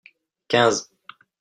[0.49, 0.89] quinze.